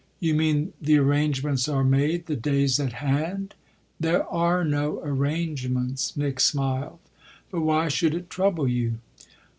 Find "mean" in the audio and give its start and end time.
0.33-0.73